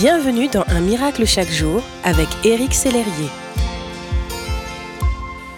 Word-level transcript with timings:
Bienvenue 0.00 0.48
dans 0.48 0.64
Un 0.68 0.80
miracle 0.80 1.26
chaque 1.26 1.50
jour 1.50 1.82
avec 2.04 2.26
Éric 2.42 2.72
Sellerier. 2.72 3.28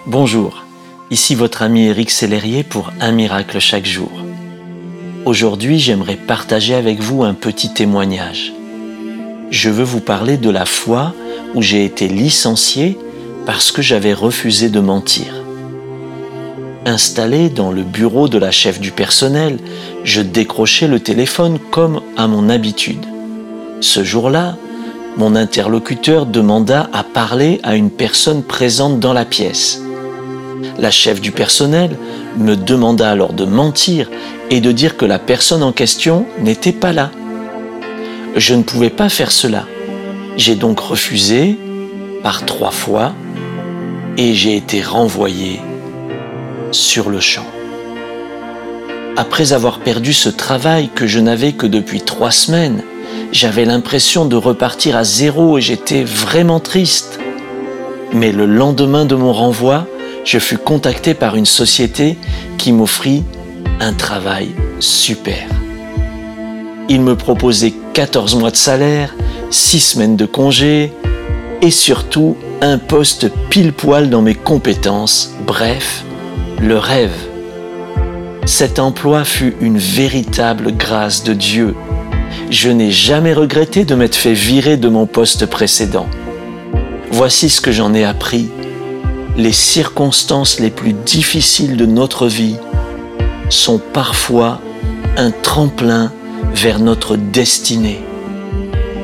Bonjour, 0.04 0.64
ici 1.12 1.36
votre 1.36 1.62
ami 1.62 1.86
Éric 1.86 2.10
Sellerier 2.10 2.64
pour 2.64 2.92
Un 3.00 3.12
miracle 3.12 3.60
chaque 3.60 3.86
jour. 3.86 4.10
Aujourd'hui, 5.26 5.78
j'aimerais 5.78 6.16
partager 6.16 6.74
avec 6.74 6.98
vous 6.98 7.22
un 7.22 7.34
petit 7.34 7.72
témoignage. 7.72 8.52
Je 9.52 9.70
veux 9.70 9.84
vous 9.84 10.00
parler 10.00 10.38
de 10.38 10.50
la 10.50 10.66
foi 10.66 11.14
où 11.54 11.62
j'ai 11.62 11.84
été 11.84 12.08
licencié 12.08 12.98
parce 13.46 13.70
que 13.70 13.80
j'avais 13.80 14.12
refusé 14.12 14.70
de 14.70 14.80
mentir. 14.80 15.40
Installé 16.84 17.48
dans 17.48 17.70
le 17.70 17.84
bureau 17.84 18.26
de 18.26 18.38
la 18.38 18.50
chef 18.50 18.80
du 18.80 18.90
personnel, 18.90 19.60
je 20.02 20.20
décrochais 20.20 20.88
le 20.88 20.98
téléphone 20.98 21.60
comme 21.70 22.00
à 22.16 22.26
mon 22.26 22.48
habitude. 22.48 23.11
Ce 23.82 24.04
jour-là, 24.04 24.56
mon 25.16 25.34
interlocuteur 25.34 26.24
demanda 26.24 26.88
à 26.92 27.02
parler 27.02 27.58
à 27.64 27.74
une 27.74 27.90
personne 27.90 28.44
présente 28.44 29.00
dans 29.00 29.12
la 29.12 29.24
pièce. 29.24 29.82
La 30.78 30.92
chef 30.92 31.20
du 31.20 31.32
personnel 31.32 31.96
me 32.38 32.54
demanda 32.54 33.10
alors 33.10 33.32
de 33.32 33.44
mentir 33.44 34.08
et 34.50 34.60
de 34.60 34.70
dire 34.70 34.96
que 34.96 35.04
la 35.04 35.18
personne 35.18 35.64
en 35.64 35.72
question 35.72 36.26
n'était 36.38 36.70
pas 36.70 36.92
là. 36.92 37.10
Je 38.36 38.54
ne 38.54 38.62
pouvais 38.62 38.88
pas 38.88 39.08
faire 39.08 39.32
cela. 39.32 39.66
J'ai 40.36 40.54
donc 40.54 40.78
refusé 40.78 41.58
par 42.22 42.46
trois 42.46 42.70
fois 42.70 43.12
et 44.16 44.32
j'ai 44.32 44.56
été 44.56 44.80
renvoyé 44.80 45.60
sur 46.70 47.10
le 47.10 47.18
champ. 47.18 47.46
Après 49.16 49.52
avoir 49.52 49.80
perdu 49.80 50.12
ce 50.12 50.28
travail 50.28 50.88
que 50.94 51.08
je 51.08 51.18
n'avais 51.18 51.50
que 51.50 51.66
depuis 51.66 52.00
trois 52.00 52.30
semaines, 52.30 52.84
j'avais 53.32 53.64
l'impression 53.64 54.26
de 54.26 54.36
repartir 54.36 54.96
à 54.96 55.04
zéro 55.04 55.56
et 55.58 55.62
j'étais 55.62 56.04
vraiment 56.04 56.60
triste. 56.60 57.18
Mais 58.12 58.30
le 58.30 58.44
lendemain 58.44 59.06
de 59.06 59.14
mon 59.14 59.32
renvoi, 59.32 59.86
je 60.24 60.38
fus 60.38 60.58
contacté 60.58 61.14
par 61.14 61.34
une 61.34 61.46
société 61.46 62.18
qui 62.58 62.72
m'offrit 62.72 63.24
un 63.80 63.94
travail 63.94 64.50
super. 64.78 65.48
Il 66.88 67.00
me 67.00 67.16
proposait 67.16 67.72
14 67.94 68.36
mois 68.36 68.50
de 68.50 68.56
salaire, 68.56 69.14
6 69.50 69.80
semaines 69.80 70.16
de 70.16 70.26
congé 70.26 70.92
et 71.62 71.70
surtout 71.70 72.36
un 72.60 72.76
poste 72.76 73.30
pile 73.48 73.72
poil 73.72 74.10
dans 74.10 74.22
mes 74.22 74.34
compétences, 74.34 75.32
bref, 75.46 76.04
le 76.60 76.76
rêve. 76.76 77.14
Cet 78.44 78.78
emploi 78.78 79.24
fut 79.24 79.54
une 79.60 79.78
véritable 79.78 80.76
grâce 80.76 81.24
de 81.24 81.32
Dieu. 81.32 81.74
Je 82.52 82.68
n'ai 82.68 82.90
jamais 82.90 83.32
regretté 83.32 83.86
de 83.86 83.94
m'être 83.94 84.14
fait 84.14 84.34
virer 84.34 84.76
de 84.76 84.90
mon 84.90 85.06
poste 85.06 85.46
précédent. 85.46 86.06
Voici 87.10 87.48
ce 87.48 87.62
que 87.62 87.72
j'en 87.72 87.94
ai 87.94 88.04
appris. 88.04 88.50
Les 89.38 89.52
circonstances 89.52 90.60
les 90.60 90.68
plus 90.68 90.92
difficiles 90.92 91.78
de 91.78 91.86
notre 91.86 92.26
vie 92.26 92.56
sont 93.48 93.78
parfois 93.78 94.60
un 95.16 95.30
tremplin 95.30 96.12
vers 96.54 96.78
notre 96.78 97.16
destinée. 97.16 98.02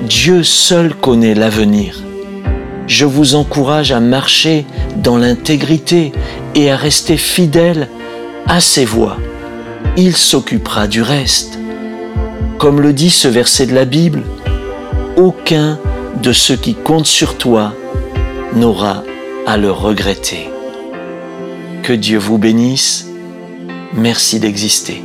Dieu 0.03 0.43
seul 0.43 0.95
connaît 0.95 1.35
l'avenir. 1.35 2.03
Je 2.87 3.07
vous 3.07 3.35
encourage 3.35 3.93
à 3.93 4.01
marcher 4.01 4.67
dans 4.97 5.17
l'intégrité 5.17 6.13
et 6.55 6.71
à 6.71 6.77
rester 6.77 7.17
fidèle 7.17 7.89
à 8.47 8.61
ses 8.61 8.85
voies. 8.85 9.17
Il 9.97 10.15
s'occupera 10.15 10.87
du 10.87 11.01
reste. 11.01 11.59
Comme 12.59 12.81
le 12.81 12.93
dit 12.93 13.11
ce 13.11 13.29
verset 13.29 13.67
de 13.67 13.75
la 13.75 13.85
Bible, 13.85 14.25
aucun 15.17 15.79
de 16.21 16.33
ceux 16.33 16.57
qui 16.57 16.75
comptent 16.75 17.07
sur 17.07 17.39
toi 17.39 17.73
n'aura 18.53 19.05
à 19.47 19.57
le 19.57 19.71
regretter. 19.71 20.51
Que 21.85 21.93
Dieu 21.93 22.19
vous 22.19 22.37
bénisse. 22.37 23.07
Merci 23.95 24.41
d'exister. 24.41 25.05